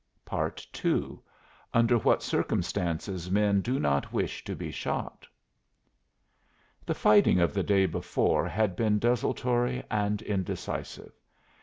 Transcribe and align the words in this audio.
II 0.33 1.19
UNDER 1.75 1.99
WHAT 1.99 2.23
CIRCUMSTANCES 2.23 3.29
MEN 3.29 3.61
DO 3.61 3.79
NOT 3.79 4.11
WISH 4.11 4.43
TO 4.43 4.55
BE 4.55 4.71
SHOT 4.71 5.27
The 6.87 6.95
fighting 6.95 7.39
of 7.39 7.53
the 7.53 7.61
day 7.61 7.85
before 7.85 8.47
had 8.47 8.75
been 8.75 8.97
desultory 8.97 9.83
and 9.91 10.23
indecisive. 10.23 11.11